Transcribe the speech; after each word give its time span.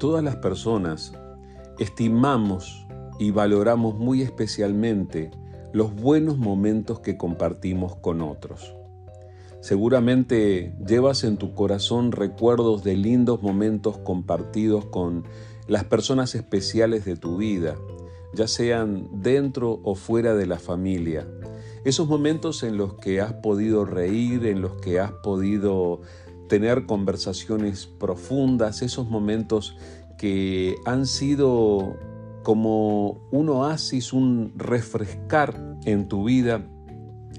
Todas 0.00 0.24
las 0.24 0.36
personas 0.36 1.12
estimamos 1.78 2.86
y 3.18 3.32
valoramos 3.32 3.98
muy 3.98 4.22
especialmente 4.22 5.30
los 5.74 5.94
buenos 5.94 6.38
momentos 6.38 7.00
que 7.00 7.18
compartimos 7.18 7.96
con 7.96 8.22
otros. 8.22 8.74
Seguramente 9.60 10.74
llevas 10.86 11.22
en 11.22 11.36
tu 11.36 11.52
corazón 11.52 12.12
recuerdos 12.12 12.82
de 12.82 12.96
lindos 12.96 13.42
momentos 13.42 13.98
compartidos 13.98 14.86
con 14.86 15.24
las 15.68 15.84
personas 15.84 16.34
especiales 16.34 17.04
de 17.04 17.16
tu 17.16 17.36
vida, 17.36 17.76
ya 18.32 18.48
sean 18.48 19.06
dentro 19.12 19.80
o 19.84 19.96
fuera 19.96 20.34
de 20.34 20.46
la 20.46 20.58
familia. 20.58 21.28
Esos 21.84 22.08
momentos 22.08 22.62
en 22.62 22.78
los 22.78 22.94
que 22.94 23.20
has 23.20 23.34
podido 23.34 23.84
reír, 23.84 24.46
en 24.46 24.62
los 24.62 24.80
que 24.80 24.98
has 24.98 25.12
podido 25.12 26.00
tener 26.50 26.84
conversaciones 26.84 27.86
profundas, 27.86 28.82
esos 28.82 29.08
momentos 29.08 29.76
que 30.20 30.76
han 30.84 31.06
sido 31.06 31.96
como 32.42 33.26
un 33.30 33.48
oasis, 33.48 34.12
un 34.12 34.52
refrescar 34.54 35.78
en 35.86 36.08
tu 36.08 36.24
vida, 36.24 36.62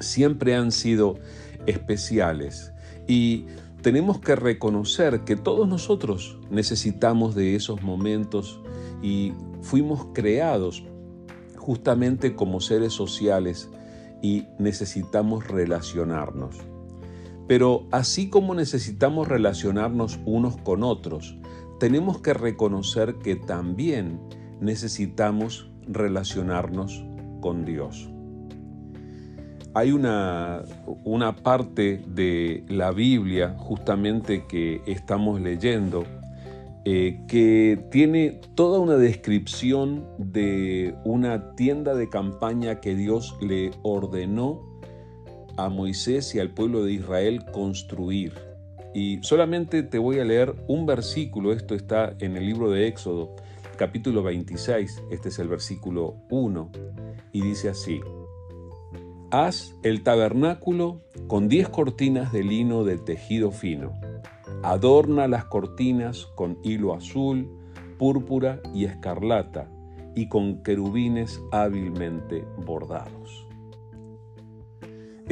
siempre 0.00 0.54
han 0.54 0.72
sido 0.72 1.16
especiales. 1.66 2.72
Y 3.06 3.44
tenemos 3.82 4.20
que 4.20 4.36
reconocer 4.36 5.20
que 5.24 5.36
todos 5.36 5.68
nosotros 5.68 6.38
necesitamos 6.48 7.34
de 7.34 7.56
esos 7.56 7.82
momentos 7.82 8.58
y 9.02 9.34
fuimos 9.60 10.06
creados 10.14 10.82
justamente 11.56 12.34
como 12.34 12.62
seres 12.62 12.94
sociales 12.94 13.68
y 14.22 14.46
necesitamos 14.58 15.46
relacionarnos. 15.46 16.56
Pero 17.46 17.86
así 17.90 18.30
como 18.30 18.54
necesitamos 18.54 19.28
relacionarnos 19.28 20.18
unos 20.24 20.56
con 20.56 20.82
otros, 20.84 21.36
tenemos 21.82 22.20
que 22.20 22.32
reconocer 22.32 23.16
que 23.16 23.34
también 23.34 24.20
necesitamos 24.60 25.68
relacionarnos 25.88 27.04
con 27.40 27.64
Dios. 27.64 28.08
Hay 29.74 29.90
una, 29.90 30.62
una 31.02 31.34
parte 31.34 32.00
de 32.06 32.64
la 32.68 32.92
Biblia 32.92 33.56
justamente 33.58 34.46
que 34.46 34.80
estamos 34.86 35.40
leyendo 35.40 36.04
eh, 36.84 37.24
que 37.26 37.84
tiene 37.90 38.40
toda 38.54 38.78
una 38.78 38.94
descripción 38.94 40.06
de 40.18 40.94
una 41.04 41.56
tienda 41.56 41.96
de 41.96 42.08
campaña 42.08 42.78
que 42.78 42.94
Dios 42.94 43.36
le 43.40 43.72
ordenó 43.82 44.62
a 45.56 45.68
Moisés 45.68 46.32
y 46.36 46.38
al 46.38 46.50
pueblo 46.50 46.84
de 46.84 46.92
Israel 46.92 47.44
construir. 47.46 48.51
Y 48.94 49.22
solamente 49.22 49.82
te 49.82 49.98
voy 49.98 50.18
a 50.18 50.24
leer 50.24 50.54
un 50.68 50.84
versículo, 50.84 51.52
esto 51.52 51.74
está 51.74 52.14
en 52.18 52.36
el 52.36 52.46
libro 52.46 52.70
de 52.70 52.86
Éxodo, 52.88 53.34
capítulo 53.76 54.22
26, 54.22 55.04
este 55.10 55.30
es 55.30 55.38
el 55.38 55.48
versículo 55.48 56.16
1, 56.28 56.70
y 57.32 57.40
dice 57.40 57.70
así, 57.70 58.00
Haz 59.30 59.74
el 59.82 60.02
tabernáculo 60.02 61.00
con 61.26 61.48
diez 61.48 61.70
cortinas 61.70 62.32
de 62.32 62.44
lino 62.44 62.84
de 62.84 62.98
tejido 62.98 63.50
fino. 63.50 63.92
Adorna 64.62 65.26
las 65.26 65.46
cortinas 65.46 66.26
con 66.34 66.58
hilo 66.62 66.94
azul, 66.94 67.48
púrpura 67.96 68.60
y 68.74 68.84
escarlata, 68.84 69.70
y 70.14 70.28
con 70.28 70.62
querubines 70.62 71.40
hábilmente 71.50 72.44
bordados. 72.58 73.46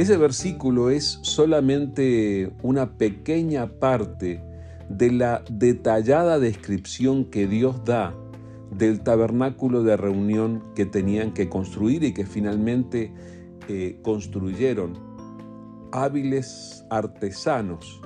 Ese 0.00 0.16
versículo 0.16 0.88
es 0.88 1.18
solamente 1.20 2.50
una 2.62 2.96
pequeña 2.96 3.66
parte 3.66 4.42
de 4.88 5.12
la 5.12 5.44
detallada 5.50 6.38
descripción 6.38 7.26
que 7.26 7.46
Dios 7.46 7.84
da 7.84 8.14
del 8.70 9.02
tabernáculo 9.02 9.82
de 9.82 9.98
reunión 9.98 10.64
que 10.74 10.86
tenían 10.86 11.34
que 11.34 11.50
construir 11.50 12.02
y 12.02 12.14
que 12.14 12.24
finalmente 12.24 13.12
eh, 13.68 13.98
construyeron 14.00 14.94
hábiles 15.92 16.82
artesanos 16.88 18.00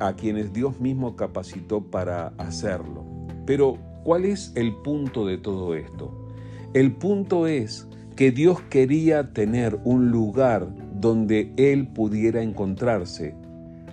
a 0.00 0.12
quienes 0.12 0.52
Dios 0.52 0.80
mismo 0.80 1.16
capacitó 1.16 1.80
para 1.80 2.26
hacerlo. 2.36 3.06
Pero, 3.46 3.78
¿cuál 4.04 4.26
es 4.26 4.52
el 4.54 4.74
punto 4.82 5.24
de 5.24 5.38
todo 5.38 5.74
esto? 5.74 6.28
El 6.74 6.92
punto 6.92 7.46
es 7.46 7.88
que 8.16 8.30
Dios 8.30 8.60
quería 8.62 9.32
tener 9.32 9.78
un 9.84 10.10
lugar 10.10 10.68
donde 10.94 11.52
Él 11.56 11.88
pudiera 11.88 12.42
encontrarse 12.42 13.34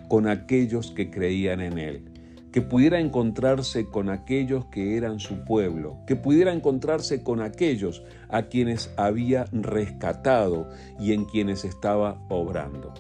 con 0.08 0.28
aquellos 0.28 0.92
que 0.92 1.10
creían 1.10 1.62
en 1.62 1.78
Él 1.78 2.12
que 2.52 2.62
pudiera 2.62 3.00
encontrarse 3.00 3.86
con 3.86 4.10
aquellos 4.10 4.66
que 4.66 4.98
eran 4.98 5.20
su 5.20 5.46
pueblo, 5.46 5.98
que 6.06 6.16
pudiera 6.16 6.54
encontrarse 6.54 7.24
con 7.24 7.42
aquellos 7.42 8.04
a 8.30 8.44
quienes 8.44 8.92
había 8.98 9.46
rescatado 9.52 10.70
y 11.00 11.14
en 11.14 11.26
quienes 11.26 11.64
estaba 11.64 12.22
obrando. 12.30 12.94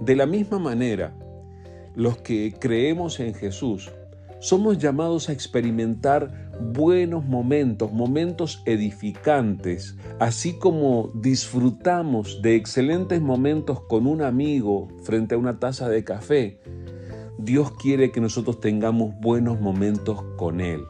De 0.00 0.14
la 0.14 0.26
misma 0.26 0.60
manera, 0.60 1.12
los 1.96 2.18
que 2.18 2.54
creemos 2.58 3.18
en 3.18 3.34
Jesús 3.34 3.90
somos 4.40 4.78
llamados 4.78 5.28
a 5.28 5.32
experimentar 5.32 6.50
buenos 6.60 7.24
momentos, 7.24 7.92
momentos 7.92 8.62
edificantes, 8.66 9.96
así 10.18 10.58
como 10.58 11.10
disfrutamos 11.14 12.42
de 12.42 12.56
excelentes 12.56 13.20
momentos 13.20 13.80
con 13.88 14.06
un 14.06 14.22
amigo 14.22 14.88
frente 15.02 15.34
a 15.34 15.38
una 15.38 15.58
taza 15.58 15.88
de 15.88 16.04
café 16.04 16.60
Dios 17.38 17.70
quiere 17.70 18.10
que 18.10 18.20
nosotros 18.20 18.58
tengamos 18.58 19.14
buenos 19.20 19.60
momentos 19.60 20.20
con 20.36 20.60
Él. 20.60 20.82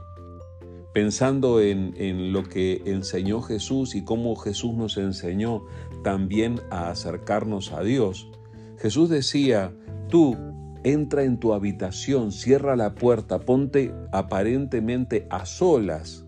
Pensando 0.95 1.61
en, 1.61 2.33
lo 2.33 2.43
que 2.43 2.83
enseñó 2.87 3.43
Jesús 3.43 3.95
y 3.95 4.03
cómo 4.03 4.35
Jesús 4.35 4.75
nos 4.75 4.97
enseñó 4.97 5.67
también 6.03 6.59
a 6.71 6.89
acercarnos 6.89 7.73
a 7.73 7.83
Dios. 7.83 8.31
Jesús 8.79 9.11
decía, 9.11 9.75
tú 10.09 10.37
entra 10.85 11.25
en 11.25 11.39
tu 11.39 11.53
habitación, 11.53 12.33
cierra 12.33 12.77
la 12.77 12.95
puerta, 12.95 13.41
ponte 13.41 13.93
aparentemente 14.13 15.27
a 15.31 15.47
solas, 15.47 16.25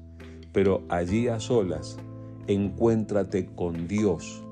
pero 0.52 0.82
allí 0.88 1.28
a 1.28 1.40
solas, 1.40 1.98
encuéntrate 2.46 3.46
con 3.46 3.86
Dios 3.86 4.42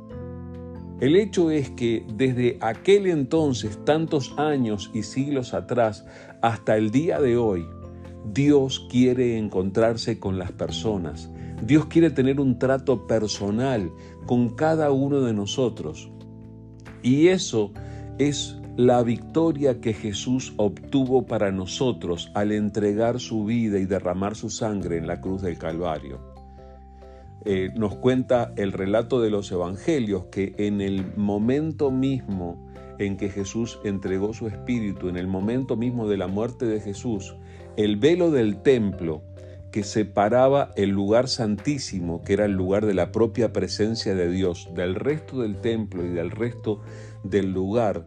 el 1.00 1.14
hecho 1.14 1.53
es 1.53 1.70
que 1.70 2.04
desde 2.16 2.58
aquel 2.60 3.06
entonces, 3.06 3.78
tantos 3.84 4.34
años 4.37 4.91
y 4.92 5.04
siglos 5.04 5.54
atrás, 5.54 6.04
hasta 6.42 6.76
el 6.76 6.91
día 6.91 7.20
de 7.20 7.37
hoy, 7.37 7.64
Dios 8.32 8.84
quiere 8.91 9.38
encontrarse 9.38 10.19
con 10.19 10.38
las 10.38 10.50
personas. 10.50 11.31
Dios 11.62 11.87
quiere 11.87 12.10
tener 12.10 12.41
un 12.41 12.58
trato 12.58 13.06
personal 13.06 13.92
con 14.26 14.48
cada 14.48 14.91
uno 14.91 15.20
de 15.20 15.32
nosotros. 15.32 16.10
Y 17.00 17.28
eso 17.28 17.70
es 18.19 18.57
la 18.78 19.03
victoria 19.03 19.81
que 19.81 19.93
Jesús 19.93 20.53
obtuvo 20.56 21.27
para 21.27 21.50
nosotros 21.50 22.31
al 22.34 22.53
entregar 22.53 23.19
su 23.19 23.44
vida 23.44 23.81
y 23.81 23.87
derramar 23.87 24.37
su 24.37 24.50
sangre 24.50 24.99
en 24.99 25.09
la 25.09 25.21
cruz 25.21 25.43
del 25.43 25.59
Calvario. 25.59 26.21
Eh, 27.44 27.71
nos 27.75 27.97
cuenta 27.97 28.53
el 28.55 28.71
relato 28.71 29.21
de 29.21 29.31
los 29.31 29.50
evangelios 29.50 30.27
que 30.27 30.55
en 30.59 30.81
el 30.81 31.05
momento 31.17 31.91
mismo 31.91 32.69
en 33.00 33.17
que 33.17 33.31
Jesús 33.31 33.81
entregó 33.83 34.33
su 34.33 34.47
espíritu, 34.47 35.09
en 35.09 35.17
el 35.17 35.27
momento 35.27 35.77
mismo 35.77 36.06
de 36.09 36.17
la 36.17 36.28
muerte 36.28 36.65
de 36.65 36.81
Jesús, 36.81 37.34
el 37.77 37.97
velo 37.97 38.31
del 38.31 38.62
templo 38.62 39.25
que 39.72 39.83
separaba 39.83 40.71
el 40.77 40.91
lugar 40.91 41.27
santísimo, 41.27 42.22
que 42.22 42.34
era 42.34 42.44
el 42.44 42.53
lugar 42.53 42.87
de 42.87 42.94
la 42.94 43.11
propia 43.11 43.53
presencia 43.53 44.15
de 44.15 44.31
Dios, 44.31 44.71
del 44.77 44.94
resto 44.94 45.41
del 45.41 45.61
templo 45.61 46.05
y 46.05 46.11
del 46.11 46.31
resto 46.31 46.81
del 47.25 47.53
lugar, 47.53 48.06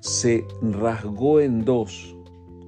se 0.00 0.44
rasgó 0.62 1.40
en 1.40 1.64
dos. 1.64 2.16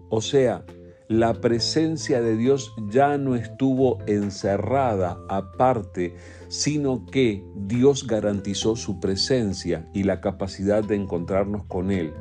O 0.08 0.20
sea, 0.20 0.64
la 1.08 1.34
presencia 1.34 2.20
de 2.22 2.36
Dios 2.36 2.72
ya 2.88 3.18
no 3.18 3.34
estuvo 3.34 3.98
encerrada 4.06 5.18
aparte, 5.28 6.14
sino 6.48 7.04
que 7.04 7.44
Dios 7.56 8.06
garantizó 8.06 8.76
su 8.76 9.00
presencia 9.00 9.88
y 9.92 10.04
la 10.04 10.20
capacidad 10.20 10.84
de 10.84 10.94
encontrarnos 10.94 11.64
con 11.64 11.90
Él 11.90 12.12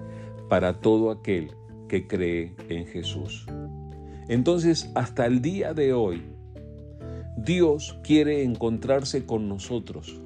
para 0.50 0.80
todo 0.80 1.12
aquel 1.12 1.51
que 1.88 2.07
cree 2.07 2.56
en 2.68 2.88
Jesús. 2.88 3.45
Entonces, 4.27 4.89
hasta 4.95 5.27
el 5.27 5.42
día 5.42 5.75
de 5.75 5.94
hoy, 5.94 6.24
Dios 7.38 8.00
quiere 8.03 8.44
encontrarse 8.44 9.25
con 9.25 9.47
nosotros. 9.47 10.19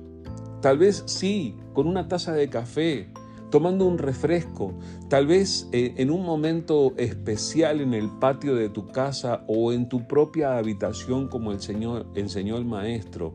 Tal 0.61 0.77
vez 0.77 1.03
sí, 1.05 1.57
con 1.73 1.87
una 1.87 2.07
taza 2.07 2.31
de 2.31 2.49
café, 2.49 3.09
tomando 3.53 3.85
un 3.85 3.99
refresco, 3.99 4.73
tal 5.09 5.27
vez 5.27 5.69
eh, 5.73 5.93
en 5.97 6.09
un 6.09 6.25
momento 6.25 6.95
especial 6.97 7.81
en 7.81 7.93
el 7.93 8.09
patio 8.09 8.55
de 8.55 8.67
tu 8.67 8.87
casa 8.87 9.43
o 9.47 9.71
en 9.71 9.87
tu 9.87 10.07
propia 10.07 10.57
habitación 10.57 11.27
como 11.27 11.51
el 11.51 11.59
Señor 11.59 12.07
enseñó 12.15 12.57
el 12.57 12.65
maestro, 12.65 13.31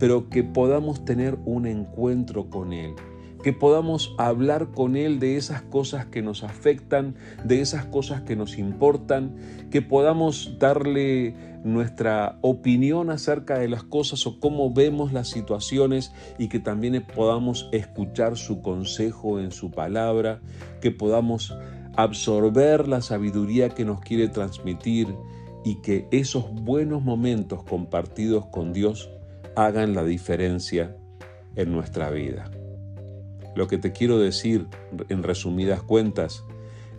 pero 0.00 0.28
que 0.30 0.42
podamos 0.42 1.04
tener 1.04 1.38
un 1.44 1.68
encuentro 1.68 2.50
con 2.50 2.72
Él, 2.72 2.96
que 3.46 3.52
podamos 3.52 4.12
hablar 4.18 4.72
con 4.72 4.96
Él 4.96 5.20
de 5.20 5.36
esas 5.36 5.62
cosas 5.62 6.06
que 6.06 6.20
nos 6.20 6.42
afectan, 6.42 7.14
de 7.44 7.60
esas 7.60 7.84
cosas 7.84 8.22
que 8.22 8.34
nos 8.34 8.58
importan, 8.58 9.36
que 9.70 9.82
podamos 9.82 10.56
darle 10.58 11.36
nuestra 11.62 12.40
opinión 12.40 13.08
acerca 13.08 13.56
de 13.56 13.68
las 13.68 13.84
cosas 13.84 14.26
o 14.26 14.40
cómo 14.40 14.72
vemos 14.72 15.12
las 15.12 15.28
situaciones 15.28 16.12
y 16.40 16.48
que 16.48 16.58
también 16.58 17.06
podamos 17.14 17.68
escuchar 17.70 18.36
su 18.36 18.62
consejo 18.62 19.38
en 19.38 19.52
su 19.52 19.70
palabra, 19.70 20.40
que 20.80 20.90
podamos 20.90 21.56
absorber 21.94 22.88
la 22.88 23.00
sabiduría 23.00 23.68
que 23.68 23.84
nos 23.84 24.00
quiere 24.00 24.26
transmitir 24.26 25.06
y 25.64 25.76
que 25.82 26.08
esos 26.10 26.52
buenos 26.52 27.04
momentos 27.04 27.62
compartidos 27.62 28.46
con 28.46 28.72
Dios 28.72 29.08
hagan 29.54 29.94
la 29.94 30.02
diferencia 30.02 30.96
en 31.54 31.70
nuestra 31.70 32.10
vida. 32.10 32.50
Lo 33.56 33.66
que 33.66 33.78
te 33.78 33.92
quiero 33.92 34.18
decir 34.18 34.68
en 35.08 35.22
resumidas 35.22 35.82
cuentas 35.82 36.44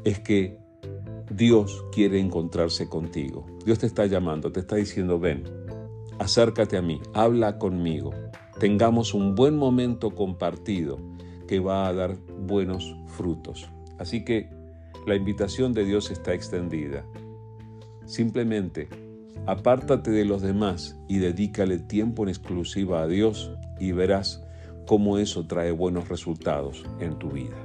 es 0.04 0.20
que 0.20 0.58
Dios 1.30 1.86
quiere 1.92 2.20
encontrarse 2.20 2.90
contigo. 2.90 3.46
Dios 3.64 3.78
te 3.78 3.86
está 3.86 4.08
llamando, 4.08 4.52
te 4.52 4.62
está 4.62 4.76
diciendo, 4.76 5.20
ven, 5.20 5.44
acércate 6.18 6.76
a 6.76 6.82
mí, 6.82 7.00
habla 7.14 7.60
conmigo, 7.60 8.12
tengamos 8.60 9.14
un 9.14 9.36
buen 9.36 9.56
momento 9.56 10.16
compartido 10.16 10.98
que 11.48 11.60
va 11.60 11.88
a 11.88 11.94
dar 11.94 12.18
buenos 12.40 12.96
frutos. 13.06 13.70
Así 14.00 14.26
que 14.26 14.50
la 15.06 15.16
invitación 15.16 15.74
de 15.74 15.86
Dios 15.86 16.10
está 16.10 16.34
extendida. 16.34 17.06
Simplemente 18.06 18.90
apártate 19.46 20.10
de 20.10 20.26
los 20.26 20.42
demás 20.42 20.98
y 21.08 21.20
dedícale 21.20 21.78
tiempo 21.78 22.24
en 22.24 22.30
exclusiva 22.30 23.04
a 23.04 23.08
Dios 23.08 23.52
y 23.80 23.92
verás 23.92 24.47
cómo 24.88 25.20
eso 25.20 25.46
trae 25.46 25.72
buenos 25.72 26.08
resultados 26.08 26.84
en 27.00 27.20
tu 27.20 27.30
vida. 27.30 27.58